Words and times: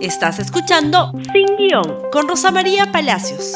Estás 0.00 0.38
escuchando 0.38 1.12
Sin 1.32 1.56
Guión 1.56 2.02
con 2.12 2.28
Rosa 2.28 2.52
María 2.52 2.92
Palacios. 2.92 3.54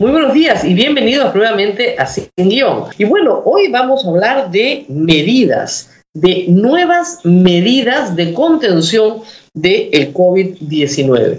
Muy 0.00 0.10
buenos 0.10 0.34
días 0.34 0.64
y 0.64 0.74
bienvenidos 0.74 1.32
nuevamente 1.32 1.94
a 1.96 2.06
Sin 2.06 2.28
Guión. 2.36 2.86
Y 2.98 3.04
bueno, 3.04 3.40
hoy 3.44 3.70
vamos 3.70 4.04
a 4.04 4.08
hablar 4.08 4.50
de 4.50 4.84
medidas, 4.88 5.90
de 6.12 6.46
nuevas 6.48 7.20
medidas 7.22 8.16
de 8.16 8.34
contención 8.34 9.22
del 9.54 10.12
COVID-19. 10.12 11.38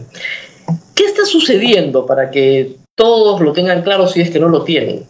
¿Qué 0.95 1.03
está 1.03 1.25
sucediendo 1.25 2.05
para 2.05 2.31
que 2.31 2.77
todos 2.95 3.41
lo 3.41 3.51
tengan 3.51 3.81
claro 3.81 4.07
si 4.07 4.21
es 4.21 4.29
que 4.29 4.39
no 4.39 4.47
lo 4.47 4.63
tienen? 4.63 5.07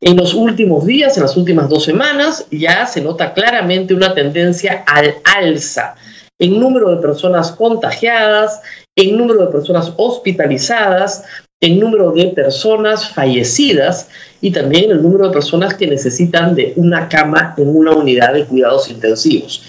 En 0.00 0.16
los 0.16 0.32
últimos 0.32 0.86
días, 0.86 1.18
en 1.18 1.24
las 1.24 1.36
últimas 1.36 1.68
dos 1.68 1.84
semanas, 1.84 2.46
ya 2.50 2.86
se 2.86 3.02
nota 3.02 3.34
claramente 3.34 3.92
una 3.92 4.14
tendencia 4.14 4.82
al 4.86 5.16
alza 5.24 5.94
en 6.42 6.58
número 6.58 6.90
de 6.90 7.00
personas 7.00 7.52
contagiadas, 7.52 8.60
en 8.96 9.16
número 9.16 9.46
de 9.46 9.52
personas 9.52 9.92
hospitalizadas, 9.96 11.24
en 11.60 11.78
número 11.78 12.10
de 12.10 12.26
personas 12.28 13.08
fallecidas 13.10 14.08
y 14.40 14.50
también 14.50 14.90
el 14.90 15.00
número 15.00 15.28
de 15.28 15.32
personas 15.32 15.74
que 15.74 15.86
necesitan 15.86 16.56
de 16.56 16.72
una 16.74 17.08
cama 17.08 17.54
en 17.56 17.68
una 17.68 17.92
unidad 17.92 18.34
de 18.34 18.44
cuidados 18.44 18.90
intensivos. 18.90 19.62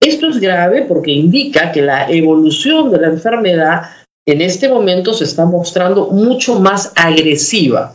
Esto 0.00 0.28
es 0.28 0.40
grave 0.40 0.86
porque 0.88 1.12
indica 1.12 1.70
que 1.70 1.82
la 1.82 2.10
evolución 2.10 2.90
de 2.90 2.98
la 2.98 3.06
enfermedad 3.06 3.82
en 4.26 4.40
este 4.40 4.68
momento 4.68 5.14
se 5.14 5.22
está 5.22 5.44
mostrando 5.44 6.08
mucho 6.08 6.58
más 6.58 6.92
agresiva. 6.96 7.94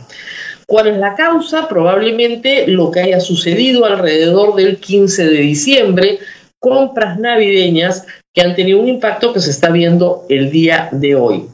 ¿Cuál 0.66 0.88
es 0.88 0.98
la 0.98 1.16
causa? 1.16 1.68
Probablemente 1.68 2.68
lo 2.68 2.90
que 2.92 3.02
haya 3.02 3.20
sucedido 3.20 3.84
alrededor 3.84 4.56
del 4.56 4.78
15 4.78 5.26
de 5.26 5.38
diciembre, 5.40 6.20
compras 6.60 7.20
navideñas 7.20 8.06
que 8.34 8.42
han 8.42 8.56
tenido 8.56 8.80
un 8.80 8.88
impacto 8.88 9.34
que 9.34 9.40
se 9.40 9.52
está 9.52 9.70
viendo 9.70 10.26
el 10.30 10.52
día 10.52 10.90
de 10.92 11.16
hoy. 11.16 11.46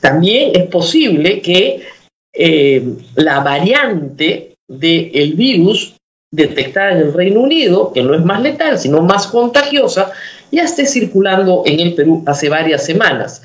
También 0.00 0.52
es 0.54 0.66
posible 0.66 1.40
que 1.40 1.86
eh, 2.32 2.84
la 3.14 3.40
variante 3.40 4.54
del 4.68 5.34
virus 5.34 5.96
detectada 6.32 6.92
en 6.92 6.98
el 6.98 7.12
Reino 7.12 7.40
Unido, 7.40 7.92
que 7.92 8.02
no 8.02 8.14
es 8.14 8.24
más 8.24 8.42
letal, 8.42 8.78
sino 8.78 9.00
más 9.02 9.28
contagiosa, 9.28 10.10
ya 10.50 10.64
esté 10.64 10.86
circulando 10.86 11.62
en 11.64 11.80
el 11.80 11.94
Perú 11.94 12.24
hace 12.26 12.48
varias 12.48 12.84
semanas. 12.84 13.42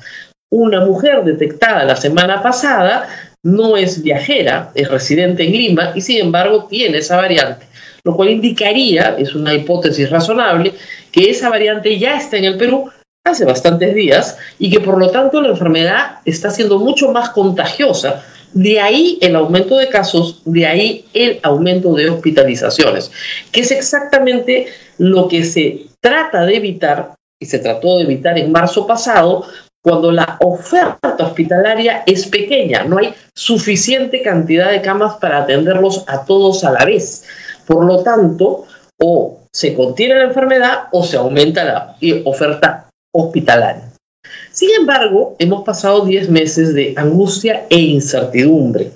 Una 0.50 0.84
mujer 0.84 1.22
detectada 1.22 1.84
la 1.84 1.94
semana 1.94 2.42
pasada 2.42 3.08
no 3.44 3.76
es 3.76 4.02
viajera, 4.02 4.72
es 4.74 4.90
residente 4.90 5.44
en 5.44 5.52
Lima 5.52 5.92
y 5.94 6.00
sin 6.00 6.18
embargo 6.18 6.66
tiene 6.68 6.98
esa 6.98 7.16
variante, 7.16 7.66
lo 8.04 8.14
cual 8.14 8.30
indicaría, 8.30 9.16
es 9.18 9.34
una 9.34 9.54
hipótesis 9.54 10.10
razonable, 10.10 10.72
que 11.12 11.30
esa 11.30 11.50
variante 11.50 11.98
ya 11.98 12.16
está 12.16 12.36
en 12.36 12.44
el 12.44 12.56
Perú 12.56 12.90
hace 13.24 13.44
bastantes 13.44 13.94
días 13.94 14.38
y 14.58 14.70
que 14.70 14.80
por 14.80 14.98
lo 14.98 15.10
tanto 15.10 15.40
la 15.40 15.48
enfermedad 15.48 16.18
está 16.24 16.50
siendo 16.50 16.78
mucho 16.78 17.12
más 17.12 17.30
contagiosa. 17.30 18.24
De 18.52 18.80
ahí 18.80 19.18
el 19.20 19.36
aumento 19.36 19.76
de 19.76 19.88
casos, 19.88 20.42
de 20.44 20.66
ahí 20.66 21.04
el 21.14 21.38
aumento 21.42 21.94
de 21.94 22.10
hospitalizaciones, 22.10 23.12
que 23.52 23.60
es 23.60 23.70
exactamente 23.70 24.66
lo 24.98 25.28
que 25.28 25.44
se 25.44 25.86
trata 26.00 26.44
de 26.44 26.56
evitar 26.56 27.14
y 27.38 27.46
se 27.46 27.58
trató 27.58 27.98
de 27.98 28.04
evitar 28.04 28.38
en 28.38 28.50
marzo 28.50 28.86
pasado 28.86 29.46
cuando 29.82 30.12
la 30.12 30.36
oferta 30.40 31.16
hospitalaria 31.18 32.02
es 32.06 32.26
pequeña, 32.26 32.84
no 32.84 32.98
hay 32.98 33.14
suficiente 33.34 34.20
cantidad 34.20 34.70
de 34.70 34.82
camas 34.82 35.16
para 35.16 35.38
atenderlos 35.38 36.04
a 36.06 36.24
todos 36.24 36.64
a 36.64 36.72
la 36.72 36.84
vez. 36.84 37.24
Por 37.70 37.84
lo 37.84 38.02
tanto, 38.02 38.64
o 38.98 39.42
se 39.52 39.74
contiene 39.74 40.16
la 40.16 40.24
enfermedad 40.24 40.88
o 40.90 41.04
se 41.04 41.16
aumenta 41.16 41.62
la 41.62 41.96
oferta 42.24 42.90
hospitalaria. 43.14 43.92
Sin 44.50 44.70
embargo, 44.70 45.36
hemos 45.38 45.62
pasado 45.62 46.04
10 46.04 46.30
meses 46.30 46.74
de 46.74 46.94
angustia 46.96 47.66
e 47.70 47.78
incertidumbre. 47.78 48.90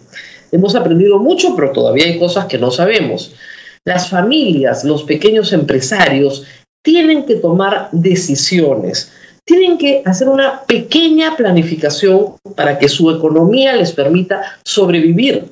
Hemos 0.51 0.75
aprendido 0.75 1.21
mucho, 1.21 1.55
pero 1.55 1.71
todavía 1.71 2.07
hay 2.07 2.19
cosas 2.19 2.47
que 2.47 2.59
no 2.59 2.73
sabemos. 2.73 3.37
Las 3.85 4.09
familias, 4.09 4.83
los 4.83 5.05
pequeños 5.05 5.53
empresarios, 5.53 6.45
tienen 6.83 7.27
que 7.27 7.37
tomar 7.37 7.91
decisiones, 7.93 9.13
tienen 9.45 9.79
que 9.79 10.03
hacer 10.05 10.29
una 10.29 10.63
pequeña 10.63 11.37
planificación 11.37 12.39
para 12.57 12.77
que 12.81 12.89
su 12.89 13.09
economía 13.13 13.77
les 13.77 13.93
permita 13.93 14.43
sobrevivir 14.65 15.45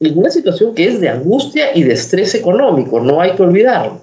en 0.00 0.18
una 0.18 0.30
situación 0.30 0.74
que 0.74 0.88
es 0.88 1.00
de 1.00 1.10
angustia 1.10 1.76
y 1.76 1.82
de 1.82 1.92
estrés 1.92 2.34
económico, 2.34 3.00
no 3.00 3.20
hay 3.20 3.32
que 3.36 3.42
olvidarlo. 3.42 4.00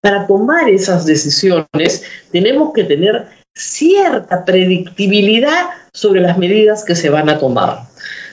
Para 0.00 0.26
tomar 0.26 0.68
esas 0.68 1.06
decisiones 1.06 2.04
tenemos 2.30 2.72
que 2.72 2.84
tener 2.84 3.26
cierta 3.54 4.44
predictibilidad 4.44 5.70
sobre 5.92 6.20
las 6.20 6.38
medidas 6.38 6.84
que 6.84 6.94
se 6.94 7.10
van 7.10 7.28
a 7.28 7.38
tomar. 7.38 7.82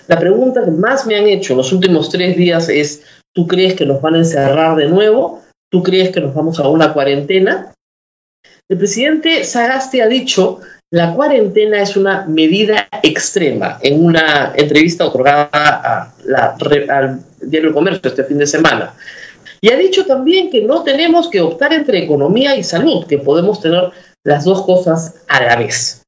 La 0.08 0.20
pregunta 0.20 0.64
que 0.64 0.72
más 0.72 1.08
me 1.08 1.16
han 1.16 1.28
hecho 1.28 1.56
los 1.56 1.72
últimos 1.74 2.10
tres 2.10 2.38
días 2.38 2.70
es, 2.70 3.04
¿tú 3.34 3.48
crees 3.48 3.74
que 3.74 3.86
nos 3.86 4.02
van 4.02 4.16
a 4.16 4.20
encerrar 4.20 4.76
de 4.76 4.88
nuevo? 4.88 5.42
¿Tú 5.72 5.82
crees 5.82 6.12
que 6.12 6.22
nos 6.22 6.36
vamos 6.36 6.60
a 6.60 6.68
una 6.68 6.94
cuarentena? 6.94 7.74
El 8.70 8.78
presidente 8.78 9.44
Sagasti 9.44 10.02
ha 10.02 10.08
dicho, 10.08 10.60
la 10.92 11.14
cuarentena 11.14 11.82
es 11.82 11.98
una 11.98 12.26
medida 12.26 12.88
extrema 13.02 13.80
en 13.82 14.06
una 14.06 14.54
entrevista 14.56 15.06
otorgada 15.06 15.50
al 15.52 17.20
Diario 17.42 17.70
del 17.70 17.74
Comercio 17.74 18.10
este 18.10 18.24
fin 18.24 18.38
de 18.38 18.48
semana. 18.48 18.94
Y 19.62 19.70
ha 19.72 19.78
dicho 19.78 20.06
también 20.06 20.50
que 20.50 20.62
no 20.62 20.84
tenemos 20.84 21.30
que 21.30 21.42
optar 21.42 21.74
entre 21.74 22.04
economía 22.04 22.56
y 22.56 22.64
salud, 22.64 23.06
que 23.08 23.18
podemos 23.18 23.62
tener 23.62 23.92
las 24.24 24.46
dos 24.46 24.62
cosas 24.64 25.24
a 25.28 25.44
la 25.44 25.56
vez. 25.56 26.04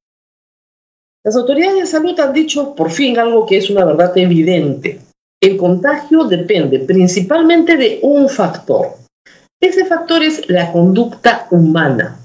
Las 1.23 1.35
autoridades 1.35 1.75
de 1.75 1.85
salud 1.85 2.19
han 2.19 2.33
dicho 2.33 2.75
por 2.75 2.91
fin 2.91 3.17
algo 3.17 3.45
que 3.45 3.57
es 3.57 3.69
una 3.69 3.83
verdad 3.83 4.15
evidente. 4.17 4.99
El 5.41 5.57
contagio 5.57 6.23
depende 6.23 6.79
principalmente 6.79 7.77
de 7.77 7.99
un 8.03 8.29
factor. 8.29 8.89
Ese 9.59 9.85
factor 9.85 10.23
es 10.23 10.49
la 10.49 10.71
conducta 10.71 11.47
humana. 11.51 12.16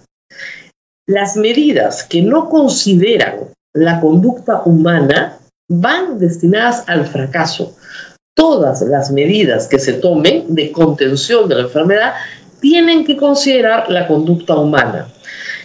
Las 1.12 1.36
medidas 1.36 2.04
que 2.04 2.22
no 2.22 2.48
consideran 2.48 3.50
la 3.74 4.00
conducta 4.00 4.62
humana 4.64 5.36
van 5.68 6.18
destinadas 6.18 6.84
al 6.88 7.04
fracaso 7.06 7.76
todas 8.34 8.80
las 8.80 9.10
medidas 9.10 9.68
que 9.68 9.78
se 9.78 9.92
tomen 9.92 10.54
de 10.54 10.72
contención 10.72 11.50
de 11.50 11.56
la 11.56 11.60
enfermedad 11.64 12.14
tienen 12.60 13.04
que 13.04 13.18
considerar 13.18 13.90
la 13.90 14.06
conducta 14.06 14.56
humana. 14.56 15.08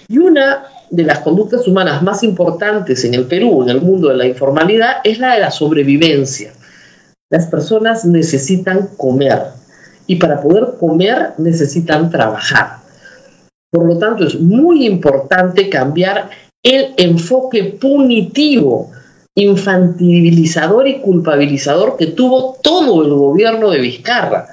Y 0.10 0.18
una 0.18 0.66
de 0.90 1.04
las 1.04 1.20
conductas 1.20 1.66
humanas 1.66 2.04
más 2.04 2.24
importantes 2.24 3.06
en 3.06 3.14
el 3.14 3.24
Perú, 3.24 3.64
en 3.64 3.70
el 3.70 3.80
mundo 3.82 4.10
de 4.10 4.18
la 4.18 4.26
informalidad, 4.26 4.98
es 5.06 5.18
la 5.18 5.36
de 5.36 5.40
la 5.40 5.52
sobrevivencia. 5.52 6.52
Las 7.30 7.48
personas 7.48 8.04
necesitan 8.04 8.90
comer 8.98 9.44
y 10.08 10.18
para 10.18 10.42
poder 10.42 10.74
comer 10.78 11.36
necesitan 11.38 12.10
trabajar. 12.10 12.87
Por 13.72 13.86
lo 13.86 13.98
tanto, 13.98 14.26
es 14.26 14.40
muy 14.40 14.86
importante 14.86 15.70
cambiar 15.70 16.30
el 16.64 16.94
enfoque 16.98 17.64
punitivo 17.80 18.92
infantilizador 19.36 20.88
y 20.88 21.00
culpabilizador 21.00 21.96
que 21.96 22.08
tuvo 22.08 22.58
todo 22.64 23.04
el 23.04 23.14
gobierno 23.14 23.70
de 23.70 23.80
Vizcarra 23.80 24.48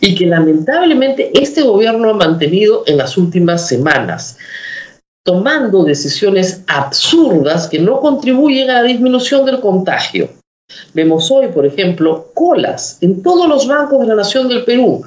y 0.00 0.14
que 0.14 0.26
lamentablemente 0.26 1.30
este 1.34 1.62
gobierno 1.62 2.10
ha 2.10 2.14
mantenido 2.14 2.84
en 2.86 2.96
las 2.96 3.18
últimas 3.18 3.68
semanas, 3.68 4.38
tomando 5.24 5.84
decisiones 5.84 6.62
absurdas 6.66 7.68
que 7.68 7.78
no 7.78 8.00
contribuyen 8.00 8.70
a 8.70 8.80
la 8.80 8.82
disminución 8.82 9.44
del 9.44 9.60
contagio. 9.60 10.30
Vemos 10.94 11.30
hoy, 11.30 11.48
por 11.48 11.66
ejemplo, 11.66 12.30
colas 12.34 12.98
en 13.02 13.22
todos 13.22 13.46
los 13.46 13.66
bancos 13.66 14.00
de 14.00 14.06
la 14.06 14.14
Nación 14.14 14.48
del 14.48 14.64
Perú 14.64 15.04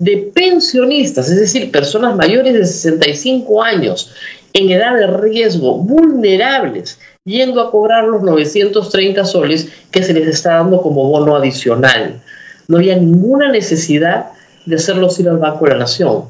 de 0.00 0.30
pensionistas, 0.34 1.28
es 1.28 1.38
decir, 1.38 1.70
personas 1.70 2.16
mayores 2.16 2.54
de 2.54 2.64
65 2.64 3.62
años, 3.62 4.12
en 4.54 4.70
edad 4.70 4.96
de 4.96 5.06
riesgo, 5.06 5.76
vulnerables, 5.76 6.98
yendo 7.24 7.60
a 7.60 7.70
cobrar 7.70 8.04
los 8.04 8.22
930 8.22 9.24
soles 9.26 9.68
que 9.90 10.02
se 10.02 10.14
les 10.14 10.26
está 10.26 10.54
dando 10.54 10.80
como 10.80 11.06
bono 11.06 11.36
adicional. 11.36 12.22
No 12.66 12.78
había 12.78 12.96
ninguna 12.96 13.52
necesidad 13.52 14.30
de 14.64 14.76
hacerlos 14.76 15.20
ir 15.20 15.28
al 15.28 15.36
Banco 15.36 15.66
de 15.66 15.72
la 15.72 15.78
Nación. 15.80 16.24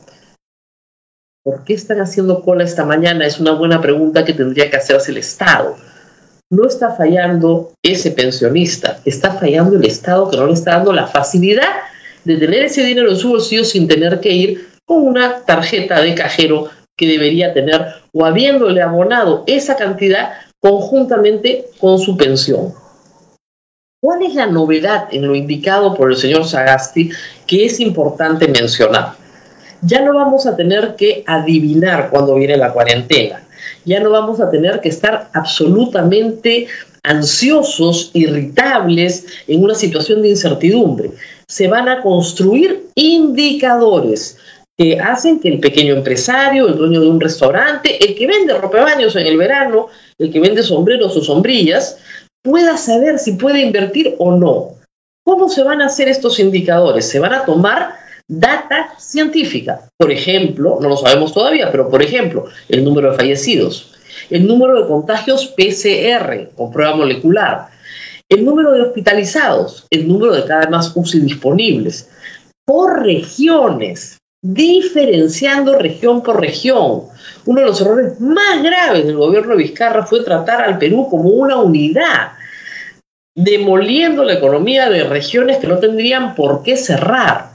¿Por 1.44 1.62
qué 1.64 1.74
están 1.74 2.00
haciendo 2.00 2.42
cola 2.42 2.64
esta 2.64 2.84
mañana? 2.84 3.24
Es 3.24 3.38
una 3.38 3.52
buena 3.52 3.80
pregunta 3.80 4.24
que 4.24 4.34
tendría 4.34 4.68
que 4.68 4.78
hacerse 4.78 5.12
el 5.12 5.18
Estado. 5.18 5.76
No 6.50 6.66
está 6.66 6.96
fallando 6.96 7.72
ese 7.84 8.10
pensionista, 8.10 8.98
está 9.04 9.30
fallando 9.34 9.76
el 9.76 9.86
Estado 9.86 10.28
que 10.28 10.36
no 10.36 10.48
le 10.48 10.54
está 10.54 10.72
dando 10.72 10.92
la 10.92 11.06
facilidad 11.06 11.70
de 12.24 12.36
tener 12.36 12.64
ese 12.64 12.84
dinero 12.84 13.10
en 13.10 13.16
su 13.16 13.30
bolsillo 13.30 13.64
sin 13.64 13.88
tener 13.88 14.20
que 14.20 14.30
ir 14.30 14.68
con 14.84 15.06
una 15.06 15.42
tarjeta 15.44 16.00
de 16.00 16.14
cajero 16.14 16.68
que 16.96 17.06
debería 17.06 17.54
tener 17.54 17.86
o 18.12 18.24
habiéndole 18.24 18.82
abonado 18.82 19.44
esa 19.46 19.76
cantidad 19.76 20.32
conjuntamente 20.58 21.66
con 21.78 21.98
su 21.98 22.16
pensión. 22.16 22.74
¿Cuál 24.02 24.22
es 24.22 24.34
la 24.34 24.46
novedad 24.46 25.08
en 25.12 25.26
lo 25.26 25.34
indicado 25.34 25.94
por 25.94 26.10
el 26.10 26.16
señor 26.16 26.46
Sagasti 26.46 27.10
que 27.46 27.66
es 27.66 27.80
importante 27.80 28.48
mencionar? 28.48 29.12
Ya 29.82 30.02
no 30.02 30.14
vamos 30.14 30.46
a 30.46 30.56
tener 30.56 30.94
que 30.96 31.22
adivinar 31.26 32.10
cuándo 32.10 32.34
viene 32.34 32.56
la 32.56 32.72
cuarentena. 32.72 33.42
Ya 33.84 34.00
no 34.00 34.10
vamos 34.10 34.40
a 34.40 34.50
tener 34.50 34.80
que 34.80 34.90
estar 34.90 35.28
absolutamente 35.32 36.66
ansiosos, 37.02 38.10
irritables, 38.12 39.26
en 39.46 39.62
una 39.64 39.74
situación 39.74 40.22
de 40.22 40.30
incertidumbre. 40.30 41.12
Se 41.50 41.66
van 41.66 41.88
a 41.88 42.00
construir 42.00 42.90
indicadores 42.94 44.38
que 44.78 45.00
hacen 45.00 45.40
que 45.40 45.48
el 45.48 45.58
pequeño 45.58 45.94
empresario, 45.94 46.68
el 46.68 46.76
dueño 46.76 47.00
de 47.00 47.08
un 47.08 47.20
restaurante, 47.20 48.06
el 48.06 48.14
que 48.14 48.28
vende 48.28 48.56
ropa 48.56 48.80
baños 48.82 49.16
en 49.16 49.26
el 49.26 49.36
verano, 49.36 49.88
el 50.16 50.32
que 50.32 50.38
vende 50.38 50.62
sombreros 50.62 51.16
o 51.16 51.24
sombrillas, 51.24 51.98
pueda 52.40 52.76
saber 52.76 53.18
si 53.18 53.32
puede 53.32 53.62
invertir 53.62 54.14
o 54.18 54.30
no. 54.30 54.76
¿Cómo 55.24 55.48
se 55.48 55.64
van 55.64 55.82
a 55.82 55.86
hacer 55.86 56.06
estos 56.06 56.38
indicadores? 56.38 57.08
Se 57.08 57.18
van 57.18 57.32
a 57.32 57.44
tomar 57.44 57.94
data 58.28 58.94
científica. 58.96 59.88
Por 59.98 60.12
ejemplo, 60.12 60.78
no 60.80 60.88
lo 60.88 60.96
sabemos 60.96 61.34
todavía, 61.34 61.72
pero 61.72 61.90
por 61.90 62.00
ejemplo, 62.00 62.44
el 62.68 62.84
número 62.84 63.10
de 63.10 63.16
fallecidos, 63.16 63.92
el 64.30 64.46
número 64.46 64.80
de 64.80 64.86
contagios 64.86 65.48
PCR 65.48 66.50
con 66.54 66.70
prueba 66.70 66.94
molecular, 66.94 67.70
el 68.30 68.44
número 68.44 68.72
de 68.72 68.82
hospitalizados, 68.82 69.86
el 69.90 70.08
número 70.08 70.32
de 70.34 70.44
cada 70.44 70.70
más 70.70 70.92
UCI 70.94 71.20
disponibles, 71.20 72.08
por 72.64 73.02
regiones, 73.02 74.18
diferenciando 74.42 75.76
región 75.76 76.22
por 76.22 76.40
región. 76.40 77.02
Uno 77.44 77.60
de 77.60 77.66
los 77.66 77.80
errores 77.80 78.20
más 78.20 78.62
graves 78.62 79.04
del 79.04 79.16
gobierno 79.16 79.50
de 79.50 79.64
Vizcarra 79.64 80.06
fue 80.06 80.22
tratar 80.22 80.62
al 80.62 80.78
Perú 80.78 81.08
como 81.10 81.28
una 81.30 81.56
unidad, 81.56 82.32
demoliendo 83.36 84.24
la 84.24 84.34
economía 84.34 84.88
de 84.88 85.04
regiones 85.04 85.58
que 85.58 85.66
no 85.66 85.78
tendrían 85.78 86.34
por 86.36 86.62
qué 86.62 86.76
cerrar, 86.76 87.50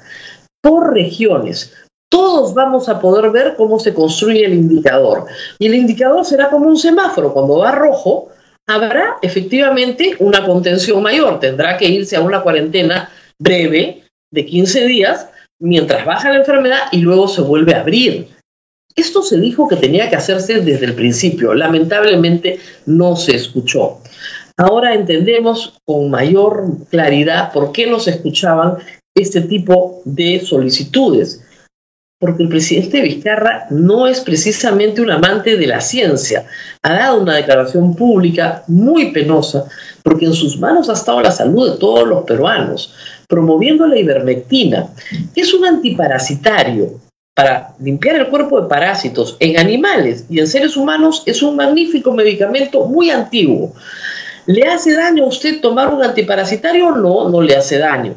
por 0.62 0.94
regiones 0.94 1.74
todos 2.16 2.54
vamos 2.54 2.88
a 2.88 3.02
poder 3.02 3.30
ver 3.32 3.56
cómo 3.58 3.78
se 3.78 3.94
construye 3.94 4.46
el 4.46 4.54
indicador. 4.54 5.26
Y 5.60 5.68
el 5.68 5.76
indicador 5.76 6.24
será 6.24 6.50
como 6.50 6.70
un 6.70 6.78
semáforo. 6.78 7.34
Cuando 7.34 7.58
va 7.58 7.72
rojo, 7.72 8.30
habrá 8.68 9.18
efectivamente 9.22 10.16
una 10.20 10.46
contención 10.46 11.02
mayor. 11.02 11.40
Tendrá 11.40 11.78
que 11.78 11.88
irse 11.88 12.16
a 12.16 12.22
una 12.22 12.42
cuarentena 12.42 13.10
breve 13.40 14.04
de 14.32 14.46
15 14.46 14.86
días 14.86 15.30
mientras 15.60 16.06
baja 16.06 16.32
la 16.32 16.40
enfermedad 16.40 16.88
y 16.92 17.00
luego 17.00 17.28
se 17.28 17.42
vuelve 17.42 17.74
a 17.74 17.82
abrir. 17.82 18.28
Esto 18.96 19.22
se 19.22 19.40
dijo 19.40 19.68
que 19.68 19.76
tenía 19.76 20.10
que 20.10 20.16
hacerse 20.16 20.62
desde 20.62 20.86
el 20.86 20.94
principio. 20.94 21.54
Lamentablemente 21.54 22.60
no 22.86 23.16
se 23.16 23.36
escuchó. 23.36 24.00
Ahora 24.58 24.94
entendemos 24.94 25.78
con 25.86 26.10
mayor 26.10 26.66
claridad 26.90 27.52
por 27.52 27.74
qué 27.74 27.88
no 27.88 28.00
se 28.00 28.12
escuchaban 28.12 28.78
este 29.14 29.42
tipo 29.42 30.02
de 30.06 30.40
solicitudes 30.40 31.45
porque 32.26 32.42
el 32.42 32.50
presidente 32.50 33.04
Vizcarra 33.04 33.68
no 33.70 34.08
es 34.08 34.20
precisamente 34.22 35.00
un 35.00 35.12
amante 35.12 35.58
de 35.58 35.68
la 35.68 35.80
ciencia. 35.80 36.48
Ha 36.82 36.94
dado 36.94 37.22
una 37.22 37.36
declaración 37.36 37.96
pública 37.96 38.64
muy 38.66 39.12
penosa, 39.12 39.66
porque 40.02 40.26
en 40.26 40.34
sus 40.34 40.58
manos 40.58 40.90
ha 40.90 40.94
estado 40.94 41.22
la 41.22 41.32
salud 41.32 41.74
de 41.74 41.78
todos 41.78 42.08
los 42.08 42.24
peruanos, 42.24 42.96
promoviendo 43.28 43.86
la 43.86 44.00
ivermectina, 44.00 44.88
que 45.36 45.42
es 45.42 45.54
un 45.54 45.66
antiparasitario. 45.66 47.00
Para 47.36 47.76
limpiar 47.80 48.16
el 48.16 48.30
cuerpo 48.30 48.60
de 48.60 48.70
parásitos 48.70 49.38
en 49.40 49.60
animales 49.60 50.26
y 50.28 50.40
en 50.40 50.48
seres 50.48 50.76
humanos 50.76 51.22
es 51.28 51.44
un 51.44 51.56
magnífico 51.56 52.12
medicamento 52.12 52.88
muy 52.88 53.12
antiguo. 53.12 53.76
¿Le 54.48 54.64
hace 54.64 54.96
daño 54.96 55.26
a 55.26 55.28
usted 55.28 55.62
tomar 55.62 55.94
un 55.94 56.02
antiparasitario? 56.02 56.90
No, 56.90 57.30
no 57.30 57.40
le 57.44 57.56
hace 57.56 57.78
daño 57.78 58.16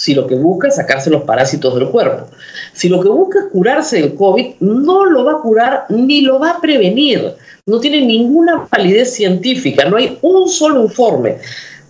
si 0.00 0.14
lo 0.14 0.28
que 0.28 0.36
busca 0.36 0.68
es 0.68 0.76
sacarse 0.76 1.10
los 1.10 1.24
parásitos 1.24 1.74
del 1.74 1.88
cuerpo. 1.88 2.28
Si 2.72 2.88
lo 2.88 3.00
que 3.00 3.08
busca 3.08 3.40
es 3.40 3.44
curarse 3.46 4.00
del 4.00 4.14
COVID, 4.14 4.54
no 4.60 5.04
lo 5.04 5.24
va 5.24 5.32
a 5.32 5.42
curar 5.42 5.86
ni 5.88 6.20
lo 6.20 6.38
va 6.38 6.52
a 6.52 6.60
prevenir. 6.60 7.34
No 7.66 7.80
tiene 7.80 8.06
ninguna 8.06 8.68
validez 8.70 9.14
científica, 9.14 9.86
no 9.86 9.96
hay 9.96 10.16
un 10.22 10.48
solo 10.48 10.84
informe 10.84 11.38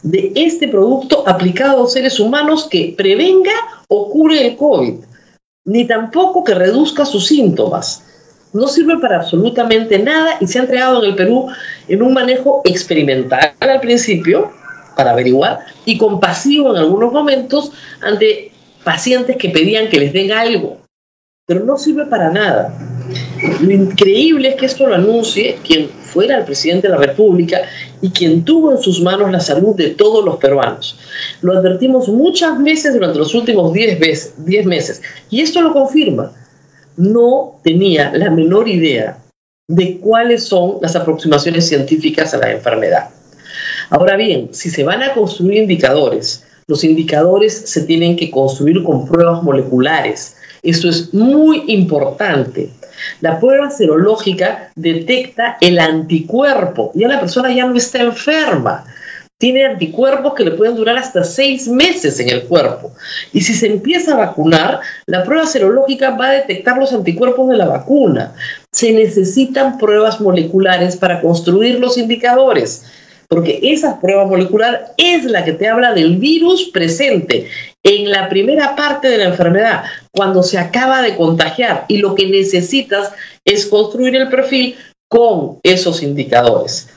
de 0.02 0.32
este 0.34 0.68
producto 0.68 1.22
aplicado 1.26 1.84
a 1.84 1.88
seres 1.88 2.18
humanos 2.18 2.66
que 2.70 2.94
prevenga 2.96 3.52
o 3.88 4.10
cure 4.10 4.46
el 4.46 4.56
COVID, 4.56 4.94
ni 5.66 5.86
tampoco 5.86 6.44
que 6.44 6.54
reduzca 6.54 7.04
sus 7.04 7.26
síntomas. 7.26 8.04
No 8.54 8.68
sirve 8.68 8.98
para 8.98 9.16
absolutamente 9.16 9.98
nada 9.98 10.38
y 10.40 10.46
se 10.46 10.58
ha 10.58 10.62
entregado 10.62 11.04
en 11.04 11.10
el 11.10 11.16
Perú 11.16 11.48
en 11.86 12.02
un 12.02 12.14
manejo 12.14 12.62
experimental 12.64 13.52
al 13.60 13.80
principio, 13.80 14.50
para 14.98 15.12
averiguar 15.12 15.60
y 15.84 15.96
compasivo 15.96 16.72
en 16.72 16.78
algunos 16.78 17.12
momentos 17.12 17.70
ante 18.00 18.50
pacientes 18.82 19.36
que 19.36 19.48
pedían 19.50 19.88
que 19.88 20.00
les 20.00 20.12
den 20.12 20.32
algo, 20.32 20.78
pero 21.46 21.64
no 21.64 21.78
sirve 21.78 22.06
para 22.06 22.32
nada. 22.32 22.76
Lo 23.60 23.70
increíble 23.70 24.48
es 24.48 24.56
que 24.56 24.66
esto 24.66 24.88
lo 24.88 24.96
anuncie 24.96 25.60
quien 25.64 25.88
fuera 25.88 26.38
el 26.38 26.44
presidente 26.44 26.88
de 26.88 26.94
la 26.94 27.00
República 27.00 27.60
y 28.02 28.10
quien 28.10 28.44
tuvo 28.44 28.72
en 28.72 28.78
sus 28.78 29.00
manos 29.00 29.30
la 29.30 29.38
salud 29.38 29.76
de 29.76 29.90
todos 29.90 30.24
los 30.24 30.38
peruanos. 30.38 30.98
Lo 31.42 31.56
advertimos 31.56 32.08
muchas 32.08 32.60
veces 32.60 32.94
durante 32.94 33.20
los 33.20 33.32
últimos 33.36 33.72
10 33.72 34.66
meses 34.66 35.02
y 35.30 35.42
esto 35.42 35.62
lo 35.62 35.72
confirma. 35.72 36.32
No 36.96 37.60
tenía 37.62 38.10
la 38.12 38.30
menor 38.30 38.68
idea 38.68 39.18
de 39.68 39.98
cuáles 39.98 40.42
son 40.42 40.78
las 40.82 40.96
aproximaciones 40.96 41.68
científicas 41.68 42.34
a 42.34 42.38
la 42.38 42.50
enfermedad. 42.50 43.10
Ahora 43.90 44.16
bien, 44.16 44.50
si 44.52 44.70
se 44.70 44.84
van 44.84 45.02
a 45.02 45.14
construir 45.14 45.62
indicadores, 45.62 46.44
los 46.66 46.84
indicadores 46.84 47.54
se 47.54 47.82
tienen 47.82 48.16
que 48.16 48.30
construir 48.30 48.82
con 48.82 49.06
pruebas 49.06 49.42
moleculares. 49.42 50.36
Esto 50.62 50.88
es 50.88 51.14
muy 51.14 51.64
importante. 51.68 52.68
La 53.20 53.40
prueba 53.40 53.70
serológica 53.70 54.70
detecta 54.74 55.56
el 55.60 55.78
anticuerpo. 55.78 56.92
Ya 56.94 57.08
la 57.08 57.20
persona 57.20 57.54
ya 57.54 57.66
no 57.66 57.76
está 57.76 58.02
enferma. 58.02 58.84
Tiene 59.38 59.64
anticuerpos 59.64 60.34
que 60.34 60.44
le 60.44 60.50
pueden 60.50 60.74
durar 60.74 60.98
hasta 60.98 61.24
seis 61.24 61.68
meses 61.68 62.20
en 62.20 62.28
el 62.28 62.42
cuerpo. 62.42 62.92
Y 63.32 63.40
si 63.40 63.54
se 63.54 63.68
empieza 63.68 64.12
a 64.12 64.26
vacunar, 64.26 64.80
la 65.06 65.22
prueba 65.22 65.46
serológica 65.46 66.10
va 66.10 66.30
a 66.30 66.32
detectar 66.32 66.76
los 66.76 66.92
anticuerpos 66.92 67.48
de 67.48 67.56
la 67.56 67.66
vacuna. 67.66 68.34
Se 68.72 68.92
necesitan 68.92 69.78
pruebas 69.78 70.20
moleculares 70.20 70.96
para 70.96 71.22
construir 71.22 71.78
los 71.78 71.96
indicadores 71.96 72.84
porque 73.28 73.60
esa 73.62 74.00
prueba 74.00 74.26
molecular 74.26 74.94
es 74.96 75.24
la 75.24 75.44
que 75.44 75.52
te 75.52 75.68
habla 75.68 75.92
del 75.92 76.16
virus 76.16 76.70
presente 76.70 77.48
en 77.82 78.10
la 78.10 78.28
primera 78.28 78.74
parte 78.74 79.08
de 79.08 79.18
la 79.18 79.26
enfermedad, 79.26 79.84
cuando 80.12 80.42
se 80.42 80.58
acaba 80.58 81.02
de 81.02 81.14
contagiar 81.14 81.84
y 81.88 81.98
lo 81.98 82.14
que 82.14 82.26
necesitas 82.26 83.12
es 83.44 83.66
construir 83.66 84.16
el 84.16 84.28
perfil 84.28 84.76
con 85.08 85.58
esos 85.62 86.02
indicadores. 86.02 86.88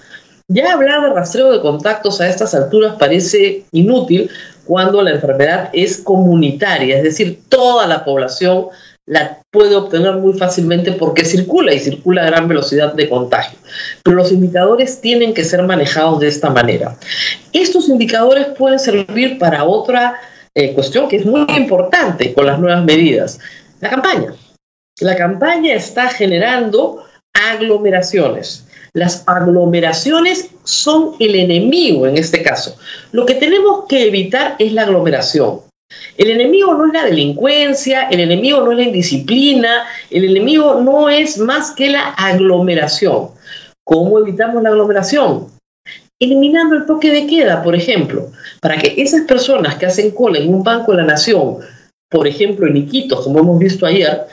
Ya 0.47 0.73
hablar 0.73 1.01
de 1.01 1.13
rastreo 1.13 1.51
de 1.51 1.61
contactos 1.61 2.19
a 2.19 2.27
estas 2.27 2.53
alturas 2.53 2.95
parece 2.99 3.63
inútil 3.71 4.29
cuando 4.65 5.01
la 5.01 5.11
enfermedad 5.11 5.69
es 5.71 5.97
comunitaria, 5.97 6.97
es 6.97 7.03
decir, 7.03 7.39
toda 7.47 7.87
la 7.87 8.03
población 8.03 8.67
la 9.11 9.41
puede 9.51 9.75
obtener 9.75 10.15
muy 10.15 10.31
fácilmente 10.39 10.93
porque 10.93 11.25
circula 11.25 11.73
y 11.73 11.79
circula 11.79 12.21
a 12.23 12.27
gran 12.27 12.47
velocidad 12.47 12.93
de 12.93 13.09
contagio. 13.09 13.59
Pero 14.03 14.15
los 14.15 14.31
indicadores 14.31 15.01
tienen 15.01 15.33
que 15.33 15.43
ser 15.43 15.63
manejados 15.63 16.21
de 16.21 16.29
esta 16.29 16.49
manera. 16.49 16.95
Estos 17.51 17.89
indicadores 17.89 18.47
pueden 18.57 18.79
servir 18.79 19.37
para 19.37 19.65
otra 19.65 20.15
eh, 20.55 20.73
cuestión 20.73 21.09
que 21.09 21.17
es 21.17 21.25
muy 21.25 21.45
importante 21.57 22.33
con 22.33 22.45
las 22.45 22.57
nuevas 22.57 22.85
medidas, 22.85 23.41
la 23.81 23.89
campaña. 23.89 24.33
La 25.01 25.17
campaña 25.17 25.73
está 25.73 26.07
generando 26.07 27.03
aglomeraciones. 27.33 28.65
Las 28.93 29.25
aglomeraciones 29.27 30.51
son 30.63 31.15
el 31.19 31.35
enemigo 31.35 32.07
en 32.07 32.15
este 32.15 32.43
caso. 32.43 32.77
Lo 33.11 33.25
que 33.25 33.35
tenemos 33.35 33.87
que 33.89 34.07
evitar 34.07 34.55
es 34.57 34.71
la 34.71 34.83
aglomeración. 34.83 35.69
El 36.17 36.29
enemigo 36.29 36.73
no 36.73 36.87
es 36.87 36.93
la 36.93 37.05
delincuencia, 37.05 38.03
el 38.09 38.19
enemigo 38.19 38.61
no 38.61 38.71
es 38.71 38.77
la 38.77 38.83
indisciplina, 38.83 39.85
el 40.09 40.25
enemigo 40.25 40.81
no 40.81 41.09
es 41.09 41.37
más 41.37 41.71
que 41.71 41.89
la 41.89 42.09
aglomeración. 42.09 43.29
¿Cómo 43.83 44.19
evitamos 44.19 44.61
la 44.63 44.69
aglomeración? 44.69 45.47
Eliminando 46.19 46.75
el 46.75 46.85
toque 46.85 47.11
de 47.11 47.25
queda, 47.25 47.63
por 47.63 47.75
ejemplo, 47.75 48.27
para 48.61 48.77
que 48.77 48.93
esas 49.01 49.21
personas 49.21 49.75
que 49.75 49.87
hacen 49.87 50.11
cola 50.11 50.37
en 50.37 50.53
un 50.53 50.63
banco 50.63 50.91
de 50.91 50.99
la 50.99 51.05
nación, 51.05 51.57
por 52.09 52.27
ejemplo 52.27 52.67
en 52.67 52.77
Iquitos, 52.77 53.23
como 53.23 53.39
hemos 53.39 53.57
visto 53.57 53.85
ayer, 53.85 54.27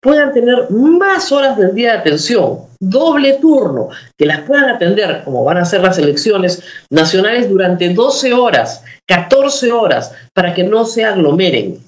puedan 0.00 0.32
tener 0.32 0.70
más 0.70 1.32
horas 1.32 1.56
del 1.56 1.74
día 1.74 1.92
de 1.92 1.98
atención, 1.98 2.60
doble 2.80 3.34
turno, 3.34 3.88
que 4.16 4.26
las 4.26 4.40
puedan 4.42 4.68
atender, 4.68 5.22
como 5.24 5.44
van 5.44 5.58
a 5.58 5.64
ser 5.64 5.80
las 5.80 5.98
elecciones 5.98 6.62
nacionales, 6.90 7.48
durante 7.48 7.92
12 7.92 8.32
horas, 8.32 8.84
14 9.06 9.72
horas, 9.72 10.12
para 10.32 10.54
que 10.54 10.64
no 10.64 10.84
se 10.84 11.04
aglomeren. 11.04 11.78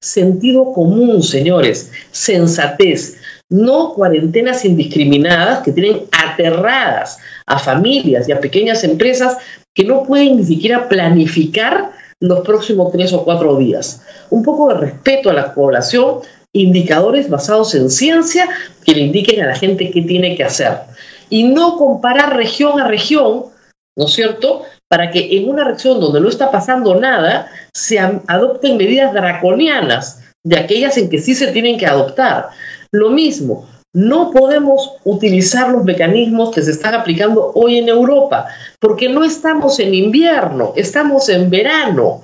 Sentido 0.00 0.72
común, 0.72 1.22
señores, 1.22 1.92
sensatez, 2.10 3.18
no 3.50 3.92
cuarentenas 3.94 4.64
indiscriminadas 4.64 5.62
que 5.62 5.72
tienen 5.72 6.02
aterradas 6.12 7.18
a 7.46 7.58
familias 7.58 8.28
y 8.28 8.32
a 8.32 8.40
pequeñas 8.40 8.82
empresas 8.84 9.36
que 9.74 9.84
no 9.84 10.02
pueden 10.04 10.38
ni 10.38 10.44
siquiera 10.44 10.88
planificar 10.88 11.92
los 12.20 12.40
próximos 12.40 12.90
tres 12.92 13.12
o 13.12 13.24
cuatro 13.24 13.56
días. 13.56 14.02
Un 14.30 14.42
poco 14.42 14.68
de 14.70 14.80
respeto 14.80 15.30
a 15.30 15.34
la 15.34 15.54
población 15.54 16.20
indicadores 16.60 17.28
basados 17.28 17.74
en 17.74 17.90
ciencia 17.90 18.48
que 18.84 18.94
le 18.94 19.02
indiquen 19.02 19.42
a 19.42 19.48
la 19.48 19.54
gente 19.54 19.90
qué 19.90 20.02
tiene 20.02 20.36
que 20.36 20.44
hacer. 20.44 20.78
y 21.28 21.42
no 21.42 21.76
comparar 21.76 22.36
región 22.36 22.80
a 22.80 22.86
región, 22.86 23.46
¿no 23.96 24.04
es 24.06 24.12
cierto? 24.12 24.62
Para 24.88 25.10
que 25.10 25.36
en 25.36 25.48
una 25.48 25.64
región 25.64 25.98
donde 25.98 26.20
no 26.20 26.28
está 26.28 26.52
pasando 26.52 26.94
nada, 26.94 27.48
se 27.74 27.98
adopten 27.98 28.76
medidas 28.76 29.12
draconianas 29.12 30.20
de 30.44 30.56
aquellas 30.56 30.96
en 30.98 31.10
que 31.10 31.18
sí 31.18 31.34
se 31.34 31.48
tienen 31.48 31.78
que 31.78 31.86
adoptar. 31.86 32.50
Lo 32.92 33.10
mismo, 33.10 33.66
no 33.92 34.30
podemos 34.30 34.92
utilizar 35.04 35.70
los 35.70 35.82
mecanismos 35.82 36.54
que 36.54 36.62
se 36.62 36.70
están 36.70 36.94
aplicando 36.94 37.50
hoy 37.54 37.78
en 37.78 37.88
Europa, 37.88 38.46
porque 38.78 39.08
no 39.08 39.24
estamos 39.24 39.80
en 39.80 39.94
invierno, 39.94 40.74
estamos 40.76 41.30
en 41.30 41.48
verano. 41.48 42.22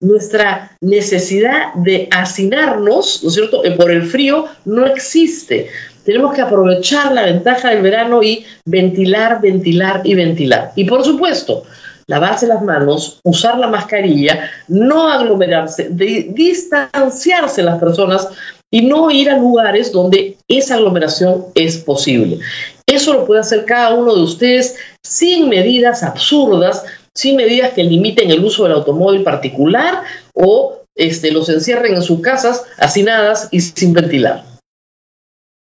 Nuestra 0.00 0.76
necesidad 0.80 1.74
de 1.74 2.08
hacinarnos, 2.10 3.22
¿no 3.22 3.28
es 3.28 3.34
cierto?, 3.34 3.64
eh, 3.64 3.72
por 3.72 3.90
el 3.90 4.02
frío 4.04 4.46
no 4.64 4.86
existe. 4.86 5.68
Tenemos 6.04 6.34
que 6.34 6.40
aprovechar 6.40 7.12
la 7.12 7.24
ventaja 7.24 7.68
del 7.68 7.82
verano 7.82 8.22
y 8.22 8.44
ventilar, 8.64 9.40
ventilar 9.42 10.00
y 10.04 10.14
ventilar. 10.14 10.72
Y 10.74 10.84
por 10.84 11.04
supuesto, 11.04 11.64
lavarse 12.06 12.46
las 12.46 12.62
manos, 12.62 13.20
usar 13.22 13.58
la 13.58 13.68
mascarilla, 13.68 14.50
no 14.68 15.08
aglomerarse, 15.08 15.88
distanciarse 15.90 17.62
las 17.62 17.78
personas 17.78 18.28
y 18.70 18.82
no 18.82 19.10
ir 19.10 19.30
a 19.30 19.36
lugares 19.36 19.92
donde 19.92 20.36
esa 20.48 20.74
aglomeración 20.76 21.46
es 21.54 21.78
posible. 21.78 22.38
Eso 22.86 23.12
lo 23.12 23.26
puede 23.26 23.40
hacer 23.40 23.64
cada 23.64 23.94
uno 23.94 24.14
de 24.14 24.22
ustedes 24.22 24.76
sin 25.04 25.48
medidas 25.48 26.02
absurdas, 26.02 26.84
sin 27.14 27.36
medidas 27.36 27.72
que 27.72 27.84
limiten 27.84 28.30
el 28.30 28.44
uso 28.44 28.64
del 28.64 28.72
automóvil 28.72 29.22
particular 29.22 30.02
o 30.34 30.80
este, 30.94 31.30
los 31.32 31.48
encierren 31.48 31.94
en 31.94 32.02
sus 32.02 32.20
casas 32.20 32.64
hacinadas 32.78 33.48
y 33.50 33.60
sin 33.60 33.92
ventilar. 33.92 34.44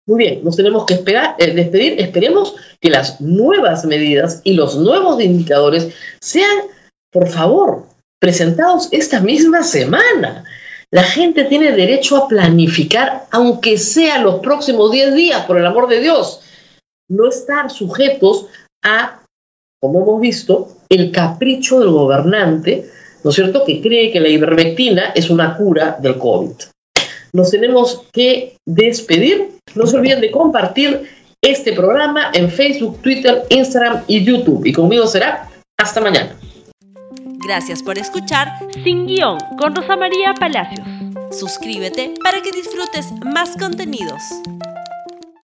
Muy 0.08 0.18
bien, 0.18 0.44
nos 0.44 0.56
tenemos 0.56 0.86
que 0.86 0.94
esperar, 0.94 1.34
eh, 1.38 1.52
despedir. 1.52 2.00
Esperemos 2.00 2.54
que 2.80 2.90
las 2.90 3.20
nuevas 3.20 3.84
medidas 3.84 4.40
y 4.44 4.54
los 4.54 4.76
nuevos 4.76 5.20
indicadores 5.20 5.92
sean, 6.20 6.58
por 7.10 7.28
favor, 7.28 7.86
presentados 8.20 8.88
esta 8.92 9.20
misma 9.20 9.64
semana. 9.64 10.44
La 10.92 11.02
gente 11.02 11.44
tiene 11.44 11.72
derecho 11.72 12.16
a 12.16 12.28
planificar, 12.28 13.26
aunque 13.32 13.78
sea 13.78 14.18
los 14.18 14.36
próximos 14.36 14.92
10 14.92 15.14
días, 15.14 15.44
por 15.44 15.58
el 15.58 15.66
amor 15.66 15.88
de 15.88 16.00
Dios. 16.00 16.40
No 17.08 17.28
estar 17.28 17.70
sujetos 17.70 18.46
a, 18.84 19.22
como 19.86 20.02
hemos 20.02 20.20
visto, 20.20 20.68
el 20.88 21.10
capricho 21.12 21.80
del 21.80 21.90
gobernante, 21.90 22.86
¿no 23.24 23.30
es 23.30 23.36
cierto?, 23.36 23.64
que 23.64 23.80
cree 23.80 24.12
que 24.12 24.20
la 24.20 24.28
ivermectina 24.28 25.12
es 25.14 25.30
una 25.30 25.56
cura 25.56 25.96
del 26.00 26.18
COVID. 26.18 26.50
Nos 27.32 27.50
tenemos 27.50 28.04
que 28.12 28.56
despedir. 28.66 29.48
No 29.74 29.86
se 29.86 29.96
olviden 29.96 30.20
de 30.20 30.30
compartir 30.30 31.02
este 31.42 31.72
programa 31.72 32.30
en 32.32 32.50
Facebook, 32.50 33.00
Twitter, 33.02 33.44
Instagram 33.50 34.02
y 34.06 34.24
YouTube. 34.24 34.64
Y 34.64 34.72
conmigo 34.72 35.06
será 35.06 35.48
hasta 35.78 36.00
mañana. 36.00 36.36
Gracias 37.46 37.82
por 37.82 37.98
escuchar 37.98 38.48
Sin 38.82 39.06
Guión 39.06 39.38
con 39.58 39.74
Rosa 39.74 39.96
María 39.96 40.34
Palacios. 40.34 40.86
Suscríbete 41.30 42.14
para 42.22 42.40
que 42.40 42.50
disfrutes 42.50 43.12
más 43.24 43.56
contenidos. 43.56 44.22